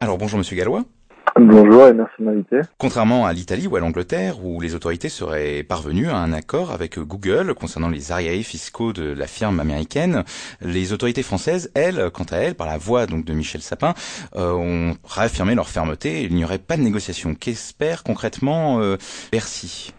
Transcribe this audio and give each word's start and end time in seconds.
Alors 0.00 0.18
bonjour 0.18 0.38
Monsieur 0.38 0.56
Gallois. 0.56 0.82
Bonjour 1.36 1.86
et 1.86 1.94
merci 1.94 2.14
de 2.20 2.24
m'inviter. 2.24 2.60
Contrairement 2.78 3.26
à 3.26 3.32
l'Italie 3.32 3.66
ou 3.66 3.74
à 3.74 3.80
l'Angleterre, 3.80 4.44
où 4.44 4.60
les 4.60 4.74
autorités 4.74 5.08
seraient 5.08 5.62
parvenues 5.62 6.08
à 6.08 6.16
un 6.16 6.32
accord 6.32 6.72
avec 6.72 6.98
Google 6.98 7.54
concernant 7.54 7.88
les 7.88 8.12
arriérés 8.12 8.42
fiscaux 8.42 8.92
de 8.92 9.12
la 9.12 9.26
firme 9.26 9.58
américaine, 9.60 10.22
les 10.60 10.92
autorités 10.92 11.22
françaises, 11.22 11.72
elles, 11.74 12.10
quant 12.12 12.26
à 12.30 12.36
elles, 12.36 12.54
par 12.54 12.66
la 12.66 12.78
voix 12.78 13.06
donc 13.06 13.24
de 13.24 13.32
Michel 13.32 13.62
Sapin, 13.62 13.94
euh, 14.36 14.52
ont 14.52 14.94
réaffirmé 15.08 15.54
leur 15.54 15.68
fermeté. 15.68 16.22
Il 16.22 16.34
n'y 16.34 16.44
aurait 16.44 16.58
pas 16.58 16.76
de 16.76 16.82
négociation. 16.82 17.34
Qu'espère 17.34 18.04
concrètement 18.04 18.80
euh, 18.80 18.96
Bercy? 19.32 19.92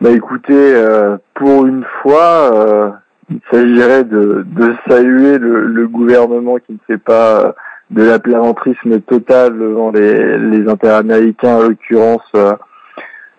Bah 0.00 0.10
écoutez, 0.10 0.52
euh, 0.52 1.16
pour 1.34 1.66
une 1.66 1.84
fois, 2.02 3.00
il 3.30 3.40
s'agirait 3.50 4.04
de, 4.04 4.44
saluer 4.86 5.38
le, 5.38 5.66
le, 5.66 5.88
gouvernement 5.88 6.58
qui 6.58 6.74
ne 6.74 6.78
fait 6.86 7.02
pas 7.02 7.54
de 7.90 8.02
la 8.02 8.18
plaisanterisme 8.18 9.00
total 9.00 9.58
devant 9.58 9.90
les, 9.90 10.38
les 10.38 10.68
intérêts 10.68 10.96
américains, 10.96 11.56
en 11.56 11.62
l'occurrence 11.62 12.28
euh, 12.34 12.54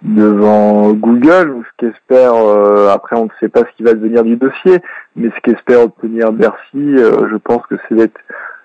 devant 0.02 0.94
Google, 0.94 1.52
ou 1.52 1.64
ce 1.64 1.70
qu'espère, 1.78 2.34
euh, 2.36 2.90
après 2.90 3.18
on 3.18 3.26
ne 3.26 3.30
sait 3.40 3.50
pas 3.50 3.62
ce 3.62 3.76
qui 3.76 3.84
va 3.84 3.94
devenir 3.94 4.24
du 4.24 4.38
dossier, 4.38 4.80
mais 5.16 5.30
ce 5.36 5.42
qu'espère 5.42 5.82
obtenir 5.82 6.32
Bercy, 6.32 6.58
euh, 6.76 7.28
je 7.30 7.36
pense 7.36 7.66
que 7.68 7.76
c'est 7.88 7.96
d'être 7.96 8.20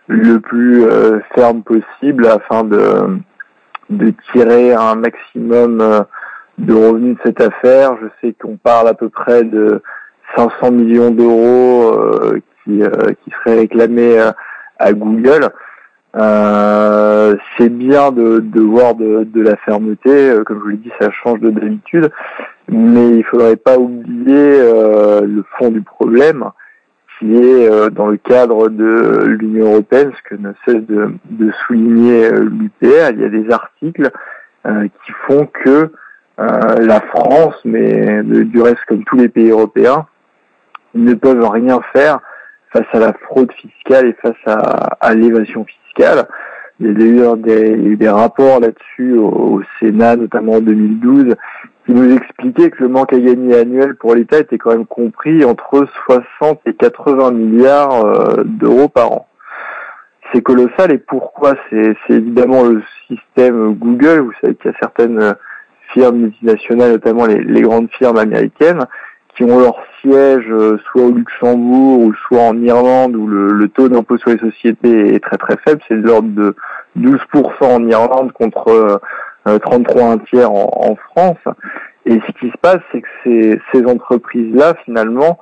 le 0.09 0.41
plus 0.41 0.85
ferme 1.35 1.63
possible 1.63 2.27
afin 2.27 2.65
de, 2.65 3.19
de 3.89 4.13
tirer 4.33 4.75
un 4.75 4.97
maximum 4.97 6.05
de 6.59 6.75
revenus 6.75 7.17
de 7.17 7.21
cette 7.25 7.41
affaire. 7.41 7.97
Je 8.03 8.09
sais 8.21 8.35
qu'on 8.35 8.57
parle 8.57 8.89
à 8.89 8.95
peu 8.95 9.09
près 9.09 9.45
de 9.45 9.81
500 10.37 10.73
millions 10.73 11.13
d'euros 11.13 11.95
qui, 12.65 12.83
qui 13.25 13.31
seraient 13.31 13.61
réclamés 13.61 14.19
à 14.79 14.93
Google. 14.93 15.51
Euh, 16.15 17.37
c'est 17.57 17.71
bien 17.71 18.13
de, 18.13 18.41
de 18.41 18.61
voir 18.61 18.95
de, 18.95 19.25
de, 19.25 19.41
la 19.41 19.57
fermeté, 19.57 20.11
euh, 20.11 20.45
comme 20.45 20.59
je 20.59 20.63
vous 20.63 20.69
l'ai 20.69 20.77
dit, 20.77 20.93
ça 21.01 21.11
change 21.11 21.41
de 21.41 21.49
d'habitude, 21.49 22.11
mais 22.69 23.17
il 23.17 23.25
faudrait 23.25 23.57
pas 23.57 23.79
oublier 23.79 24.61
euh, 24.61 25.23
le 25.23 25.43
fond 25.57 25.71
du 25.71 25.81
problème, 25.81 26.51
qui 27.19 27.35
est 27.35 27.71
euh, 27.71 27.89
dans 27.89 28.09
le 28.09 28.19
cadre 28.19 28.69
de 28.69 29.25
l'Union 29.41 29.73
européenne, 29.73 30.13
ce 30.15 30.35
que 30.35 30.41
ne 30.41 30.53
cesse 30.67 30.87
de, 30.87 31.15
de 31.31 31.51
souligner 31.67 32.31
l'UPR, 32.31 33.11
il 33.13 33.21
y 33.21 33.25
a 33.25 33.29
des 33.29 33.51
articles 33.51 34.11
qui 34.65 35.13
font 35.27 35.49
que 35.65 35.91
la 36.39 37.01
France, 37.01 37.57
mais 37.65 38.23
du 38.23 38.63
reste 38.63 38.85
comme 38.87 39.03
tous 39.05 39.17
les 39.17 39.29
pays 39.29 39.51
européens, 39.51 40.07
ne 40.95 41.15
peuvent 41.15 41.49
rien 41.49 41.81
faire 41.93 42.21
face 42.73 42.87
à 42.93 43.01
la 43.01 43.13
fraude 43.13 43.51
fiscale 43.53 44.07
et 44.07 44.13
face 44.23 44.37
à, 44.47 44.97
à 45.01 45.15
l'évasion 45.15 45.65
fiscale 45.65 45.82
il 45.99 46.05
y 46.05 47.23
a 47.23 47.35
eu 47.35 47.97
des, 47.97 48.09
rapports 48.09 48.61
là-dessus 48.61 49.17
au, 49.17 49.63
Sénat, 49.79 50.17
notamment 50.17 50.55
en 50.55 50.61
2012, 50.61 51.35
qui 51.87 51.93
nous 51.93 52.17
expliquaient 52.17 52.71
que 52.71 52.83
le 52.83 52.89
manque 52.89 53.13
à 53.13 53.19
gagner 53.19 53.57
annuel 53.57 53.97
pour 53.97 54.15
l'État 54.15 54.39
était 54.39 54.59
quand 54.59 54.71
même 54.71 54.87
compris 54.87 55.45
entre 55.45 55.87
60 56.41 56.61
et 56.67 56.75
80 56.75 57.33
milliards 57.33 58.05
euh, 58.05 58.45
d'euros 58.45 58.89
par 58.89 59.13
an. 59.13 59.27
C'est 60.33 60.43
colossal 60.43 60.93
et 60.93 60.99
pourquoi? 60.99 61.55
C'est 61.69 61.95
évidemment 62.09 62.65
le 62.65 62.83
système 63.07 63.75
Google. 63.75 64.21
Vous 64.21 64.33
savez 64.41 64.55
qu'il 64.55 64.71
y 64.71 64.75
a 64.75 64.79
certaines 64.81 65.35
firmes 65.93 66.17
multinationales, 66.17 66.93
notamment 66.93 67.27
les 67.27 67.61
grandes 67.61 67.91
firmes 67.99 68.17
américaines, 68.17 68.87
qui 69.37 69.45
ont 69.45 69.59
leur 69.59 69.77
siège 70.01 70.47
euh, 70.51 70.79
soit 70.91 71.03
au 71.03 71.13
Luxembourg 71.13 72.01
ou 72.01 72.15
soit 72.15 72.43
en 72.43 72.61
Irlande 72.63 73.17
où 73.17 73.27
le, 73.27 73.69
taux 73.69 73.89
d'impôt 73.89 74.19
sur 74.19 74.31
les 74.31 74.39
sociétés 74.39 75.15
est 75.15 75.21
très 75.21 75.37
très 75.37 75.57
faible, 75.65 75.81
c'est 75.89 75.97
de 75.97 76.07
l'ordre 76.07 76.29
de 76.29 76.55
12% 76.99 77.19
en 77.63 77.89
Irlande 77.89 78.33
contre 78.33 79.01
33 79.45 80.03
euh, 80.03 80.13
un 80.13 80.19
tiers 80.19 80.51
en, 80.51 80.97
France. 81.11 81.39
Et 82.05 82.21
ce 82.27 82.33
qui 82.41 82.51
se 82.51 82.59
passe, 82.61 82.81
c'est 82.91 83.01
que 83.01 83.09
ces, 83.25 83.61
ces 83.73 83.87
entreprises-là, 83.87 84.75
finalement, 84.85 85.39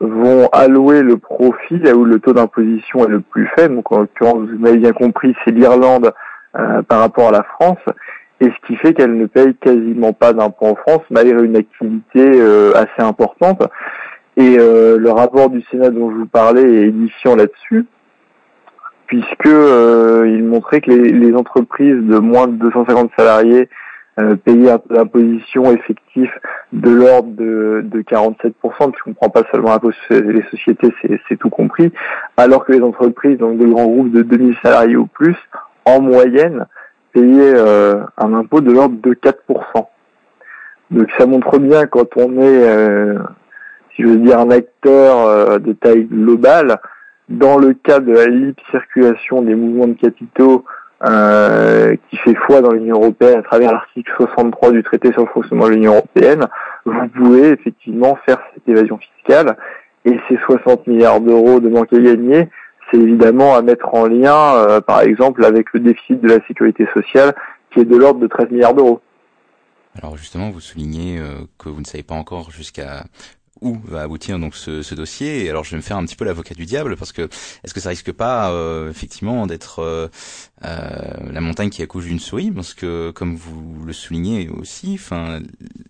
vont 0.00 0.48
allouer 0.52 1.02
le 1.02 1.16
profit 1.16 1.78
là 1.78 1.94
où 1.94 2.04
le 2.04 2.18
taux 2.20 2.32
d'imposition 2.32 3.04
est 3.04 3.10
le 3.10 3.20
plus 3.20 3.50
faible. 3.56 3.76
Donc 3.76 3.90
en 3.92 4.00
l'occurrence, 4.00 4.48
vous 4.48 4.58
m'avez 4.58 4.78
bien 4.78 4.92
compris, 4.92 5.34
c'est 5.44 5.50
l'Irlande 5.52 6.12
euh, 6.58 6.82
par 6.82 7.00
rapport 7.00 7.28
à 7.28 7.32
la 7.32 7.42
France 7.42 7.78
et 8.40 8.46
ce 8.46 8.66
qui 8.66 8.76
fait 8.76 8.92
qu'elle 8.92 9.16
ne 9.16 9.26
paye 9.26 9.54
quasiment 9.54 10.12
pas 10.12 10.32
d'impôts 10.32 10.66
en 10.66 10.74
France 10.74 11.02
malgré 11.10 11.42
une 11.42 11.56
activité 11.56 12.20
euh, 12.34 12.72
assez 12.74 13.02
importante. 13.02 13.62
Et 14.36 14.56
euh, 14.58 14.98
le 14.98 15.10
rapport 15.10 15.48
du 15.48 15.62
Sénat 15.70 15.90
dont 15.90 16.10
je 16.10 16.16
vous 16.16 16.26
parlais 16.26 16.62
est 16.62 16.88
édifiant 16.88 17.36
là-dessus, 17.36 17.86
puisque 19.06 19.46
euh, 19.46 20.26
il 20.28 20.44
montrait 20.44 20.82
que 20.82 20.90
les, 20.90 21.34
entreprises 21.34 21.96
de 21.96 22.18
moins 22.18 22.46
de 22.46 22.56
250 22.56 23.10
salariés 23.16 23.68
payaient 24.44 24.70
un 24.70 24.80
d'imposition 24.88 25.70
effectif 25.72 26.30
de 26.72 26.90
l'ordre 26.90 27.30
de, 27.32 27.82
de 27.84 28.00
47%, 28.00 28.52
puisqu'on 28.52 29.10
ne 29.10 29.14
prend 29.14 29.28
pas 29.28 29.42
seulement 29.52 29.70
l'impôt 29.70 29.90
les 30.08 30.42
sociétés, 30.50 30.88
c'est 31.28 31.36
tout 31.36 31.50
compris, 31.50 31.92
alors 32.38 32.64
que 32.64 32.72
les 32.72 32.80
entreprises, 32.80 33.36
donc 33.36 33.58
de 33.58 33.66
grands 33.66 33.84
groupes 33.84 34.12
de 34.12 34.22
2000 34.22 34.56
salariés 34.62 34.96
ou 34.96 35.06
plus, 35.06 35.36
en 35.84 36.00
moyenne, 36.00 36.66
payer 37.16 37.54
euh, 37.54 38.02
un 38.18 38.34
impôt 38.34 38.60
de 38.60 38.70
l'ordre 38.70 38.96
de 39.00 39.14
4%. 39.14 39.32
Donc 40.90 41.08
ça 41.16 41.24
montre 41.24 41.58
bien 41.58 41.86
quand 41.86 42.16
on 42.16 42.40
est, 42.42 42.68
euh, 42.68 43.18
si 43.94 44.02
je 44.02 44.08
veux 44.08 44.18
dire, 44.18 44.38
un 44.38 44.50
acteur 44.50 45.26
euh, 45.26 45.58
de 45.58 45.72
taille 45.72 46.04
globale, 46.04 46.76
dans 47.30 47.56
le 47.56 47.72
cas 47.72 48.00
de 48.00 48.12
la 48.12 48.26
libre 48.26 48.62
circulation 48.70 49.40
des 49.40 49.54
mouvements 49.54 49.88
de 49.88 49.94
capitaux 49.94 50.64
qui 51.02 52.16
fait 52.16 52.34
foi 52.46 52.62
dans 52.62 52.72
l'Union 52.72 52.96
européenne 52.96 53.38
à 53.38 53.42
travers 53.42 53.70
l'article 53.70 54.10
63 54.16 54.70
du 54.70 54.82
traité 54.82 55.12
sur 55.12 55.22
le 55.22 55.28
fonctionnement 55.28 55.66
de 55.66 55.72
l'Union 55.72 55.92
européenne, 55.92 56.46
vous 56.86 57.08
pouvez 57.08 57.48
effectivement 57.48 58.16
faire 58.24 58.38
cette 58.54 58.66
évasion 58.66 58.98
fiscale 58.98 59.56
et 60.06 60.18
ces 60.28 60.38
60 60.38 60.86
milliards 60.86 61.20
d'euros 61.20 61.60
de 61.60 61.68
manque 61.68 61.92
à 61.92 61.98
gagner, 61.98 62.48
c'est 62.90 62.98
évidemment 62.98 63.54
à 63.54 63.62
mettre 63.62 63.94
en 63.94 64.06
lien, 64.06 64.54
euh, 64.56 64.80
par 64.80 65.00
exemple, 65.00 65.44
avec 65.44 65.72
le 65.72 65.80
déficit 65.80 66.20
de 66.20 66.28
la 66.28 66.46
sécurité 66.46 66.86
sociale, 66.94 67.34
qui 67.72 67.80
est 67.80 67.84
de 67.84 67.96
l'ordre 67.96 68.20
de 68.20 68.26
13 68.26 68.50
milliards 68.50 68.74
d'euros. 68.74 69.00
Alors 69.98 70.16
justement, 70.16 70.50
vous 70.50 70.60
soulignez 70.60 71.18
euh, 71.18 71.46
que 71.58 71.68
vous 71.68 71.80
ne 71.80 71.86
savez 71.86 72.02
pas 72.02 72.14
encore 72.14 72.50
jusqu'à 72.50 73.04
où 73.60 73.76
va 73.84 74.02
aboutir 74.02 74.38
donc 74.38 74.54
ce, 74.54 74.82
ce, 74.82 74.94
dossier. 74.94 75.44
Et 75.44 75.50
alors 75.50 75.64
je 75.64 75.70
vais 75.70 75.76
me 75.76 75.82
faire 75.82 75.96
un 75.96 76.04
petit 76.04 76.16
peu 76.16 76.24
l'avocat 76.24 76.54
du 76.54 76.64
diable 76.64 76.96
parce 76.96 77.12
que 77.12 77.22
est-ce 77.22 77.74
que 77.74 77.80
ça 77.80 77.90
risque 77.90 78.12
pas 78.12 78.50
euh, 78.50 78.90
effectivement 78.90 79.46
d'être 79.46 79.80
euh, 79.80 80.08
euh, 80.64 80.88
la 81.30 81.40
montagne 81.40 81.70
qui 81.70 81.82
accouche 81.82 82.06
d'une 82.06 82.18
souris? 82.18 82.50
Parce 82.50 82.74
que 82.74 83.10
comme 83.10 83.36
vous 83.36 83.84
le 83.84 83.92
soulignez 83.92 84.48
aussi, 84.48 84.92
enfin 84.94 85.40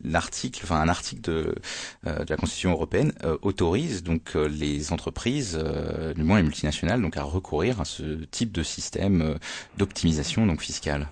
l'article, 0.04 0.60
enfin 0.64 0.80
un 0.80 0.88
article 0.88 1.22
de, 1.22 1.54
de 2.04 2.26
la 2.28 2.36
Constitution 2.36 2.72
européenne 2.72 3.12
autorise 3.42 4.02
donc 4.02 4.34
les 4.34 4.92
entreprises, 4.92 5.58
du 6.14 6.22
moins 6.22 6.38
les 6.38 6.42
multinationales, 6.42 7.00
donc 7.00 7.16
à 7.16 7.22
recourir 7.22 7.80
à 7.80 7.84
ce 7.84 8.02
type 8.30 8.52
de 8.52 8.62
système 8.62 9.36
d'optimisation 9.76 10.46
donc 10.46 10.60
fiscale. 10.60 11.08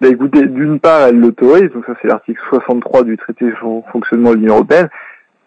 Bah 0.00 0.08
écoutez, 0.08 0.46
d'une 0.46 0.80
part, 0.80 1.08
elle 1.08 1.16
l'autorise, 1.20 1.70
donc 1.72 1.84
ça 1.84 1.92
c'est 2.00 2.08
l'article 2.08 2.40
63 2.48 3.02
du 3.02 3.18
traité 3.18 3.52
sur 3.58 3.68
le 3.68 3.92
fonctionnement 3.92 4.30
de 4.30 4.36
l'Union 4.36 4.54
européenne, 4.54 4.88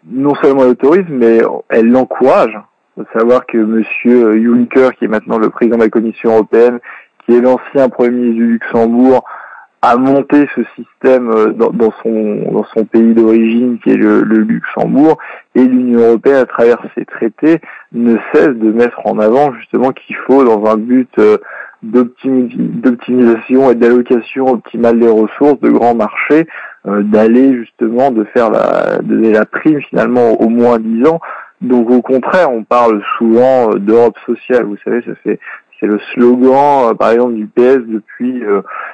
non 0.09 0.35
seulement 0.35 0.63
elle 0.63 0.71
autorise, 0.71 1.05
mais 1.09 1.41
elle 1.69 1.89
l'encourage. 1.89 2.57
Il 2.97 3.05
savoir 3.13 3.45
que 3.45 3.57
Monsieur 3.57 4.33
Juncker, 4.33 4.95
qui 4.97 5.05
est 5.05 5.07
maintenant 5.07 5.39
le 5.39 5.49
président 5.49 5.77
de 5.77 5.83
la 5.83 5.89
Commission 5.89 6.31
européenne, 6.33 6.79
qui 7.25 7.35
est 7.35 7.41
l'ancien 7.41 7.89
Premier 7.89 8.09
ministre 8.11 8.35
du 8.35 8.47
Luxembourg, 8.53 9.23
a 9.83 9.97
monté 9.97 10.47
ce 10.55 10.61
système 10.77 11.29
euh, 11.29 11.51
dans, 11.51 11.91
son, 12.01 12.85
pays 12.85 13.13
d'origine, 13.13 13.79
qui 13.83 13.89
est 13.89 13.97
le, 13.97 14.21
Luxembourg, 14.21 15.17
et 15.55 15.63
l'Union 15.63 15.99
européenne, 15.99 16.37
à 16.37 16.45
travers 16.45 16.77
ses 16.95 17.03
traités, 17.03 17.59
ne 17.91 18.15
cesse 18.33 18.55
de 18.55 18.71
mettre 18.71 19.05
en 19.05 19.19
avant 19.19 19.53
justement 19.55 19.91
qu'il 19.91 20.15
faut, 20.15 20.45
dans 20.45 20.71
un 20.71 20.77
but 20.77 21.09
euh, 21.19 21.37
d'optimisation 21.81 23.71
et 23.71 23.75
d'allocation 23.75 24.47
optimale 24.47 24.99
des 24.99 25.09
ressources 25.09 25.59
de 25.59 25.69
grands 25.69 25.95
marchés, 25.95 26.47
d'aller 26.85 27.56
justement 27.56 28.12
de 28.12 28.24
faire 28.25 28.50
la, 28.50 29.00
donner 29.01 29.31
la 29.31 29.45
prime 29.45 29.81
finalement 29.81 30.41
au 30.41 30.50
moins 30.50 30.80
10 30.80 31.07
ans. 31.07 31.19
Donc 31.62 31.89
au 31.89 32.01
contraire, 32.01 32.51
on 32.51 32.63
parle 32.63 33.01
souvent 33.18 33.71
euh, 33.71 33.80
d'Europe 33.80 34.18
sociale. 34.25 34.65
Vous 34.65 34.77
savez, 34.83 35.01
ça 35.06 35.15
fait 35.24 35.39
c'est 35.80 35.88
le 35.88 36.00
slogan, 36.13 36.91
euh, 36.91 36.94
par 36.94 37.12
exemple, 37.12 37.33
du 37.33 37.47
PS 37.47 37.80
depuis 37.88 38.44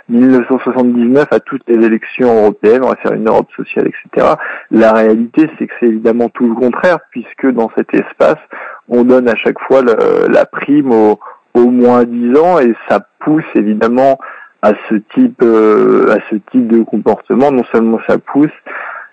1979 0.07 1.27
à 1.31 1.39
toutes 1.39 1.63
les 1.67 1.83
élections 1.85 2.33
européennes. 2.41 2.83
On 2.83 2.89
va 2.89 2.95
faire 2.95 3.13
une 3.13 3.27
Europe 3.27 3.49
sociale, 3.55 3.87
etc. 3.87 4.35
La 4.71 4.93
réalité, 4.93 5.49
c'est 5.57 5.67
que 5.67 5.73
c'est 5.79 5.87
évidemment 5.87 6.29
tout 6.29 6.47
le 6.47 6.55
contraire, 6.55 6.99
puisque 7.11 7.47
dans 7.51 7.69
cet 7.75 7.93
espace, 7.93 8.39
on 8.87 9.03
donne 9.03 9.27
à 9.27 9.35
chaque 9.35 9.59
fois 9.67 9.81
la 9.83 10.45
prime 10.45 10.91
au, 10.91 11.19
au 11.53 11.69
moins 11.69 12.03
10 12.03 12.37
ans 12.37 12.59
et 12.59 12.73
ça 12.87 12.99
pousse 13.19 13.45
évidemment 13.55 14.17
à 14.61 14.73
ce 14.89 14.95
type 15.15 15.41
euh, 15.41 16.11
à 16.11 16.17
ce 16.29 16.35
type 16.51 16.67
de 16.67 16.83
comportement. 16.83 17.51
Non 17.51 17.63
seulement 17.71 17.99
ça 18.07 18.17
pousse 18.17 18.47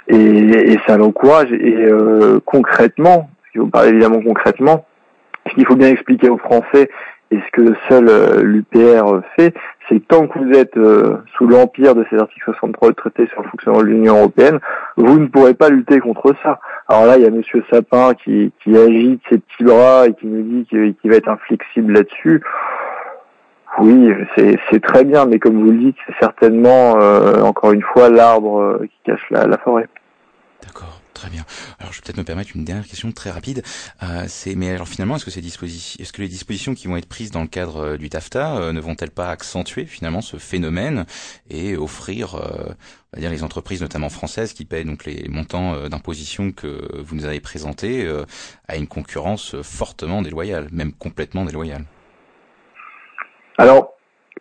et, 0.08 0.16
et 0.16 0.78
ça 0.86 0.96
l'encourage 0.96 1.52
et 1.52 1.86
euh, 1.86 2.38
concrètement, 2.44 3.28
si 3.52 3.58
vous 3.58 3.68
parlez 3.68 3.90
évidemment 3.90 4.20
concrètement, 4.22 4.84
ce 5.48 5.54
qu'il 5.54 5.66
faut 5.66 5.76
bien 5.76 5.88
expliquer 5.88 6.28
aux 6.28 6.38
Français 6.38 6.88
Et 7.32 7.38
ce 7.38 7.50
que 7.50 7.74
seul 7.88 8.08
euh, 8.08 8.42
l'UPR 8.42 9.20
fait, 9.36 9.52
c'est 9.88 9.98
que 9.98 10.04
tant 10.06 10.28
que 10.28 10.38
vous 10.38 10.52
êtes 10.52 10.76
euh, 10.76 11.16
sous 11.36 11.48
l'empire 11.48 11.96
de 11.96 12.04
ces 12.08 12.18
articles 12.18 12.44
63 12.44 12.90
du 12.90 12.94
traité 12.94 13.26
sur 13.26 13.42
le 13.42 13.48
fonctionnement 13.48 13.80
de 13.80 13.86
l'Union 13.86 14.18
européenne, 14.18 14.60
vous 14.96 15.18
ne 15.18 15.26
pourrez 15.26 15.54
pas 15.54 15.68
lutter 15.68 15.98
contre 15.98 16.34
ça. 16.44 16.60
Alors 16.88 17.06
là, 17.06 17.16
il 17.16 17.24
y 17.24 17.26
a 17.26 17.30
Monsieur 17.30 17.64
Sapin 17.68 18.14
qui, 18.14 18.52
qui 18.62 18.76
agite 18.76 19.20
ses 19.28 19.38
petits 19.38 19.64
bras 19.64 20.06
et 20.06 20.14
qui 20.14 20.26
nous 20.28 20.42
dit 20.42 20.66
qu'il 20.66 21.10
va 21.10 21.16
être 21.16 21.28
inflexible 21.28 21.94
là-dessus. 21.94 22.42
Oui, 23.78 24.10
c'est 24.36 24.80
très 24.82 25.04
bien, 25.04 25.26
mais 25.26 25.38
comme 25.38 25.62
vous 25.62 25.70
le 25.70 25.78
dites, 25.78 25.96
c'est 26.06 26.14
certainement, 26.20 27.00
euh, 27.00 27.42
encore 27.42 27.72
une 27.72 27.82
fois, 27.82 28.08
l'arbre 28.08 28.80
qui 28.82 29.10
cache 29.10 29.26
la, 29.30 29.58
forêt. 29.58 29.88
D'accord. 30.62 31.00
Très 31.16 31.30
bien. 31.30 31.46
Alors, 31.78 31.94
je 31.94 31.98
vais 31.98 32.02
peut-être 32.04 32.18
me 32.18 32.24
permettre 32.24 32.50
une 32.54 32.64
dernière 32.64 32.86
question 32.86 33.10
très 33.10 33.30
rapide. 33.30 33.62
Euh, 34.02 34.26
c'est, 34.28 34.54
mais 34.54 34.72
alors 34.72 34.86
finalement, 34.86 35.16
est-ce 35.16 35.24
que 35.24 35.30
ces 35.30 35.40
dispositions, 35.40 35.98
est-ce 35.98 36.12
que 36.12 36.20
les 36.20 36.28
dispositions 36.28 36.74
qui 36.74 36.88
vont 36.88 36.96
être 36.98 37.08
prises 37.08 37.30
dans 37.30 37.40
le 37.40 37.46
cadre 37.46 37.76
euh, 37.78 37.96
du 37.96 38.10
TAFTA 38.10 38.58
euh, 38.58 38.72
ne 38.74 38.80
vont-elles 38.80 39.10
pas 39.10 39.30
accentuer 39.30 39.86
finalement 39.86 40.20
ce 40.20 40.36
phénomène 40.36 41.06
et 41.48 41.74
offrir, 41.74 42.34
on 42.34 43.16
va 43.16 43.20
dire, 43.20 43.30
les 43.30 43.42
entreprises, 43.42 43.80
notamment 43.80 44.10
françaises, 44.10 44.52
qui 44.52 44.66
paient 44.66 44.84
donc 44.84 45.06
les 45.06 45.26
montants 45.30 45.88
d'imposition 45.88 46.52
que 46.52 47.00
vous 47.00 47.16
nous 47.16 47.24
avez 47.24 47.40
présentés, 47.40 48.06
à 48.68 48.76
une 48.76 48.86
concurrence 48.86 49.56
fortement 49.62 50.20
déloyale, 50.20 50.68
même 50.70 50.92
complètement 50.92 51.46
déloyale? 51.46 51.86
Alors, 53.58 53.92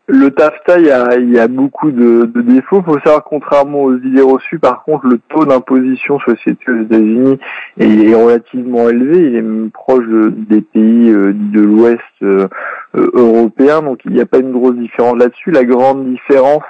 le 0.08 0.30
TAFTA, 0.30 0.80
il 0.80 0.86
y 0.86 0.92
a, 0.92 1.16
il 1.16 1.32
y 1.32 1.40
a 1.40 1.48
beaucoup 1.48 1.90
de, 1.90 2.26
de 2.26 2.42
défauts. 2.42 2.80
Il 2.80 2.84
faut 2.84 3.00
savoir, 3.00 3.24
contrairement 3.24 3.84
aux 3.84 3.98
idées 3.98 4.22
reçues, 4.22 4.60
par 4.60 4.84
contre, 4.84 5.08
le 5.08 5.20
taux 5.30 5.46
d'imposition 5.46 6.20
société 6.20 6.72
aux 6.72 6.82
États-Unis 6.84 7.40
est, 7.80 8.14
relativement 8.14 8.88
élevé. 8.88 9.18
Il 9.18 9.36
est 9.36 9.42
même 9.42 9.72
proche 9.72 10.06
des 10.06 10.62
pays 10.62 11.10
euh, 11.10 11.34
de 11.34 11.60
l'Ouest 11.60 12.00
euh, 12.22 12.48
euh, 12.96 13.10
européen, 13.14 13.82
donc 13.82 14.02
il 14.06 14.12
n'y 14.12 14.22
a 14.22 14.28
pas 14.28 14.38
une 14.38 14.52
grosse 14.52 14.76
différence 14.76 15.18
là-dessus. 15.18 15.52
La 15.52 15.64
grande 15.64 16.06
différence, 16.06 16.64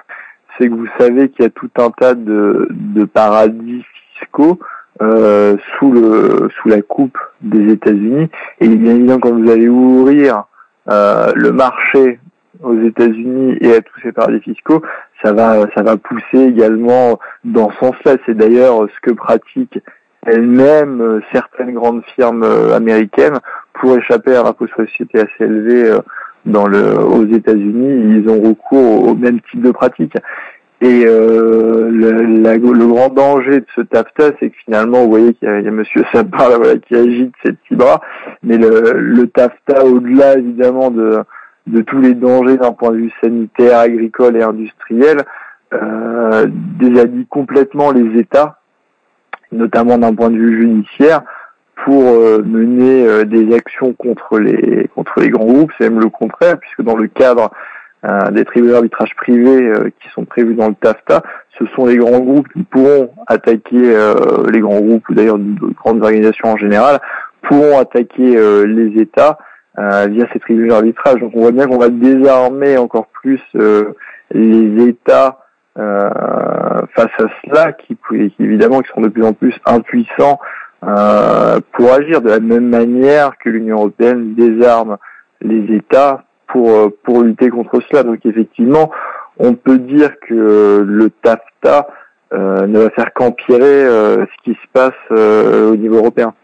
c'est 0.57 0.69
que 0.69 0.74
vous 0.74 0.88
savez 0.98 1.30
qu'il 1.30 1.44
y 1.44 1.48
a 1.48 1.51
tout 1.51 1.69
un 1.77 1.89
tas 1.89 2.13
de, 2.13 2.69
de 2.71 3.03
paradis 3.03 3.83
fiscaux 4.13 4.59
euh, 5.01 5.57
sous 5.77 5.91
le 5.91 6.50
sous 6.56 6.69
la 6.69 6.81
coupe 6.81 7.18
des 7.41 7.74
États-Unis. 7.74 8.30
Et 8.62 8.68
bien 8.69 8.95
évidemment, 8.95 9.19
quand 9.19 9.38
vous 9.38 9.51
allez 9.51 9.68
ouvrir 9.68 10.45
euh, 10.89 11.31
le 11.36 11.51
marché 11.51 12.19
aux 12.65 12.79
États-Unis 12.81 13.57
et 13.62 13.73
à 13.73 13.81
tous 13.81 14.00
ces 14.01 14.12
paradis 14.12 14.41
fiscaux, 14.41 14.81
ça 15.23 15.33
va, 15.33 15.65
ça 15.75 15.83
va 15.83 15.97
pousser 15.97 16.44
également 16.44 17.19
dans 17.44 17.69
ce 17.71 17.77
sens-là. 17.77 18.15
C'est 18.25 18.35
d'ailleurs 18.35 18.88
ce 18.94 19.09
que 19.09 19.13
pratiquent 19.13 19.79
elles-mêmes 20.25 21.01
euh, 21.01 21.19
certaines 21.31 21.73
grandes 21.73 22.03
firmes 22.15 22.44
euh, 22.44 22.75
américaines 22.75 23.38
pour 23.73 23.97
échapper 23.97 24.35
à 24.35 24.41
un 24.41 24.45
impôt 24.45 24.67
société 24.75 25.19
assez 25.19 25.44
élevé 25.44 25.91
euh, 25.91 26.00
dans 26.45 26.67
le, 26.67 27.00
aux 27.00 27.25
États-Unis. 27.25 28.21
Ils 28.23 28.29
ont 28.29 28.41
recours 28.41 29.07
au 29.07 29.15
même 29.15 29.39
type 29.51 29.62
de 29.62 29.71
pratiques. 29.71 30.17
Et 30.81 31.06
euh, 31.06 31.89
le, 31.89 32.12
le, 32.21 32.88
grand 32.88 33.09
danger 33.09 33.62
de 33.62 33.65
ce 33.75 33.81
TAFTA, 33.81 34.31
c'est 34.39 34.50
que 34.50 34.56
finalement, 34.65 35.03
vous 35.03 35.09
voyez 35.09 35.33
qu'il 35.33 35.47
y, 35.47 35.63
y 35.63 35.67
a 35.67 35.71
Monsieur 35.71 36.03
Sapin 36.12 36.50
là, 36.59 36.75
qui 36.85 36.95
agite 36.95 37.33
ses 37.44 37.53
petits 37.53 37.75
bras, 37.75 38.01
mais 38.44 38.57
le, 38.57 38.91
le 38.94 39.27
TAFTA, 39.27 39.85
au-delà 39.85 40.38
évidemment 40.38 40.91
de, 40.91 41.19
de 41.67 41.81
tous 41.81 42.00
les 42.00 42.13
dangers 42.13 42.57
d'un 42.57 42.71
point 42.73 42.91
de 42.91 42.97
vue 42.97 43.12
sanitaire, 43.21 43.79
agricole 43.79 44.38
et 44.38 44.44
industriel, 44.44 45.23
euh, 45.73 46.47
complètement 47.29 47.91
les 47.91 48.19
États, 48.19 48.59
notamment 49.51 49.97
d'un 49.97 50.13
point 50.13 50.29
de 50.29 50.38
vue 50.38 50.62
judiciaire, 50.62 51.21
pour 51.83 52.03
euh, 52.03 52.41
mener 52.44 53.06
euh, 53.06 53.25
des 53.25 53.53
actions 53.53 53.94
contre 53.94 54.39
les 54.39 54.88
contre 54.95 55.19
les 55.19 55.29
grands 55.29 55.45
groupes. 55.45 55.71
C'est 55.77 55.89
même 55.89 56.00
le 56.00 56.09
contraire, 56.09 56.57
puisque 56.57 56.81
dans 56.81 56.95
le 56.95 57.07
cadre 57.07 57.51
euh, 58.06 58.31
des 58.31 58.45
tribunaux 58.45 58.73
d'arbitrage 58.73 59.15
privés 59.15 59.71
qui 60.00 60.09
sont 60.09 60.25
prévus 60.25 60.56
dans 60.56 60.69
le 60.69 60.75
TAFTA, 60.75 61.23
ce 61.59 61.65
sont 61.75 61.85
les 61.85 61.97
grands 61.97 62.19
groupes 62.19 62.47
qui 62.53 62.63
pourront 62.63 63.12
attaquer 63.27 63.97
les 64.51 64.59
grands 64.59 64.79
groupes 64.79 65.07
ou 65.09 65.13
d'ailleurs 65.13 65.39
de 65.39 65.73
grandes 65.73 66.03
organisations 66.03 66.50
en 66.50 66.57
général 66.57 67.00
pourront 67.41 67.79
attaquer 67.79 68.35
les 68.65 69.00
États 69.00 69.38
euh, 69.77 70.07
via 70.07 70.25
ces 70.31 70.39
tribunaux 70.39 70.69
d'arbitrage. 70.69 71.19
Donc 71.19 71.31
on 71.36 71.42
voit 71.42 71.51
bien 71.51 71.68
qu'on 71.68 71.77
va 71.77 71.89
désarmer 71.89 72.77
encore 72.77 73.07
plus 73.07 73.42
euh, 73.56 73.94
les 74.31 74.88
États 74.88 75.39
euh, 75.77 76.10
face 76.95 77.12
à 77.19 77.25
cela, 77.44 77.74
qui, 77.74 77.98
qui, 78.10 78.33
évidemment 78.39 78.80
qui 78.80 78.89
sont 78.94 79.01
de 79.01 79.10
plus 79.10 79.25
en 79.25 79.33
plus 79.33 79.54
impuissants 79.66 80.39
pour 80.81 81.92
agir 81.92 82.22
de 82.22 82.30
la 82.30 82.39
même 82.39 82.69
manière 82.69 83.38
que 83.39 83.50
l'Union 83.50 83.77
européenne 83.77 84.36
désarme 84.36 84.98
les 85.42 85.75
États 85.75 86.24
pour 86.48 86.94
pour 87.04 87.24
lutter 87.24 87.50
contre 87.50 87.81
cela. 87.89 88.04
Donc 88.04 88.19
effectivement, 88.24 88.92
on 89.39 89.56
peut 89.56 89.80
dire 89.80 90.12
que 90.19 90.86
le 90.88 91.10
TAFTA 91.10 91.88
ne 92.31 92.77
va 92.77 92.89
faire 92.92 93.12
qu'empirer 93.13 93.86
ce 93.88 94.44
qui 94.44 94.51
se 94.51 94.68
passe 94.74 94.94
au 95.10 95.75
niveau 95.75 95.95
européen. 95.98 96.36